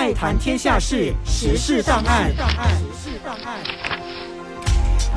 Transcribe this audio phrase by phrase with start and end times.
[0.00, 2.32] 爱谈天下事，时事档案。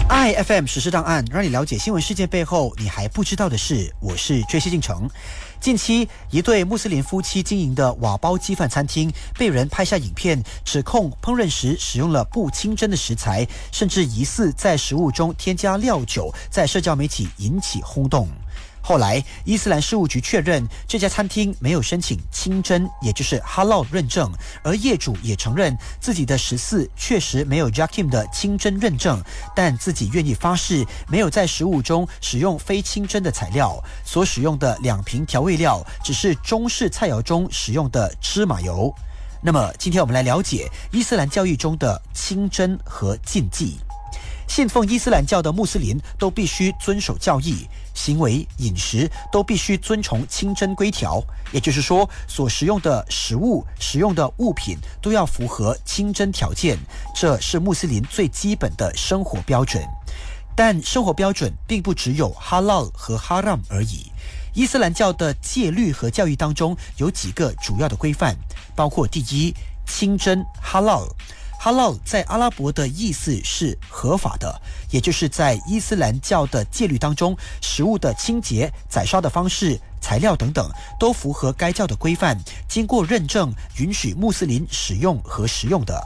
[0.10, 3.90] i FM 时事档案，让你了解新闻事件背后你还不知道的事。
[4.02, 5.10] 我是追西进城。
[5.62, 9.10] 近期，一对穆斯林夫妻经营的瓦包鸡饭餐厅
[9.40, 18.28] 被人拍下影片，指控烹饪时使用了不清真的食材，甚至疑似在食物中添加料酒，在社交媒体引起轰动。
[18.86, 24.30] 后来，伊斯兰事务局确认这家餐厅没有申请清真，也就是哈劳认证，
[24.62, 29.24] 而业主也承认自己的十四确实没有 Jackim 的清真认证，
[29.56, 38.94] 但自己愿意发誓没有在食物中使用非清真的材料，所使用的两瓶调味料只是中式菜肴中使用的芝麻油。
[39.42, 43.78] 那么，今天我们来了解伊斯兰教义中的清真和禁忌。
[44.54, 51.20] 信奉伊斯兰教的穆斯林都必须遵守教义，行为、饮食都必须遵从清真规条。
[51.52, 56.78] 也就是说，所食用的食物、使用的物品都要符合清真条件，
[57.16, 59.84] 这是穆斯林最基本的生活标准。
[60.56, 64.12] 但生活标准并不只有哈拉和哈让而已。
[64.54, 68.38] 伊斯兰教的戒律和教义当中有几个主要的规范，
[68.76, 69.52] 包括第一，
[69.88, 70.80] 清真哈
[71.64, 74.54] 哈喽在阿拉伯的意思是合法的，
[74.90, 85.98] 也就是在伊斯兰教的戒律当中，食物的清洁、宰杀的方式、材料等等，都符合该教的规范，经过认证，允许穆斯林使用和食用的。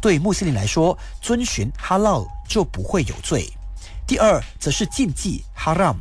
[0.00, 3.46] 对穆斯林来说，遵循哈喽就不会有罪。
[4.12, 5.96] 第二，则是禁忌哈 a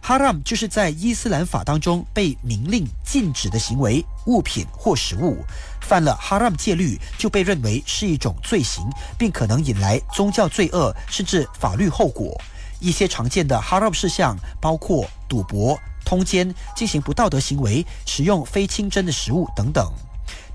[0.00, 5.44] 哈 m 就是在伊斯兰法当中被明令禁止的行为、物品或食物。
[5.80, 8.84] 犯了哈 m 戒律，就被认为是一种罪行，
[9.16, 12.36] 并可能引来宗教罪恶甚至法律后果。
[12.80, 19.88] 一些常见的哈 m 事项包括赌博、通奸、进行不道德行为、使用非清真的食物等等。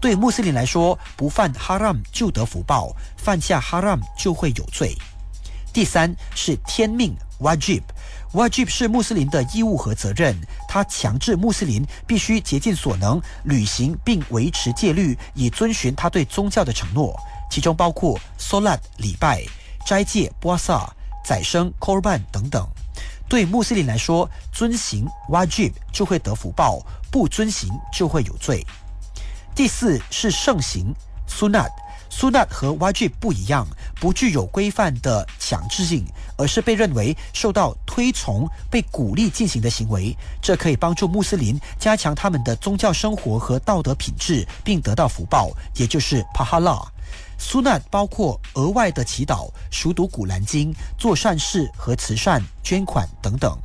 [0.02, 4.94] 对穆斯林来说，不犯哈 m 就得福报，犯下哈 m 就会有罪。
[5.78, 7.83] 第三是天命 wajib。
[8.33, 10.36] Wajib 是穆斯林的义务和责任，
[10.67, 17.15] 他强制穆斯林必须竭尽所能履行并维持戒律，以遵循他对宗教的承诺，
[17.52, 19.43] 其中包括 Solat 礼拜、
[19.86, 20.89] 斋戒 Puasa、
[21.23, 22.67] 宰生 Korban 等等。
[23.30, 26.80] 对穆斯林来说，遵行 Wajib 就会得福报，
[27.11, 28.65] 不遵行就会有罪。
[29.54, 30.92] 第四是盛行
[31.30, 31.70] Sunat。
[32.10, 36.06] 苏纳和 YG 不一样，不具有规范的强制性，
[36.38, 40.16] 而是被认为受到推崇、被鼓励进行的行为。
[40.42, 46.82] 这可以帮助穆斯林加强他们的宗教生活和道德品质，并得到福报，也就是帕哈拉。
[47.38, 53.56] 苏纳包括额外的祈祷、熟读古兰经、做善事和慈善、捐款等等。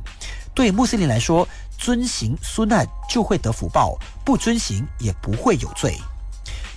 [0.53, 5.97] 对穆斯林来说，遵行苏纳就会得福报，不遵行也不会有罪。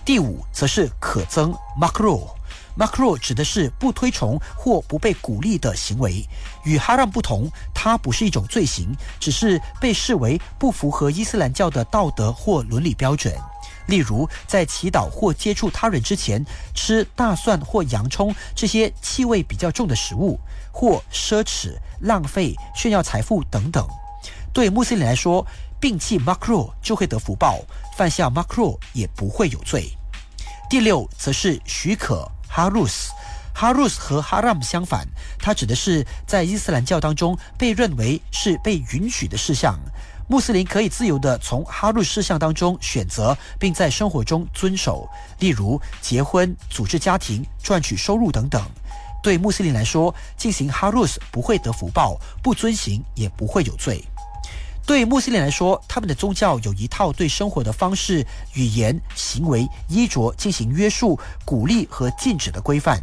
[0.07, 6.25] 第五则是可增 makro，makro 指的是不推崇或不被鼓励的行为。
[6.65, 13.35] 与哈让不同，它不是一种罪行，只是被视为不符合伊斯兰教的道德或伦理标准。
[13.89, 20.39] 例如，在祈祷或接触他人之前吃大蒜或洋葱这些气味比较重的食物，
[20.71, 23.85] 或奢侈、浪费、炫耀财富等等。
[24.53, 25.45] 对穆斯林来说，
[25.81, 27.61] 摒弃 makro 就会得福报，
[27.97, 29.96] 犯下 makro 也不会有罪。
[30.69, 35.07] 第六则是许可 harus，harus 和 haram 相反，
[35.39, 39.79] 它指的是在伊斯兰教当中被认为是被允许的事项。
[40.29, 48.61] 穆斯林可以自由地从 harus 事项当中选择，并在生活中遵守，例如结婚、组织家庭、赚取收入等等。
[49.23, 54.05] 对穆斯林来说，进行 harus 不会得福报，不遵行也不会有罪。
[54.87, 58.25] 对穆斯林来说，他们的宗教有一套对生活的方式、
[58.55, 63.03] 语言、行为、衣着进行约束、鼓励和禁止的规范。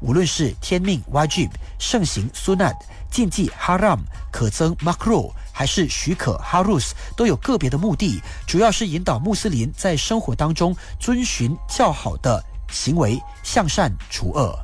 [0.00, 2.76] 无论是天命 （wajib）、盛行 （sunat）、
[3.10, 3.98] 禁忌 （haram）、
[4.30, 12.40] 可增 （makro） 还是许可 （harus），都有个别的目的，主要是引导穆斯林在生活当中遵循较好的
[12.70, 14.56] 行为，向善除恶。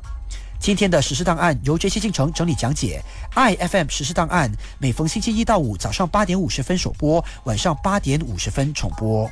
[0.61, 1.99] 今天的实施档案由 J.C.
[1.99, 3.03] 进程整理讲解。
[3.33, 4.47] i f m 实施档案
[4.77, 9.27] 每逢星期一到五早上八点五十分首播，晚上八点五十分重播。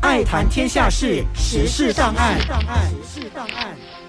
[0.00, 2.40] 爱谈天下事，时事档案。
[2.40, 4.03] 时事档案。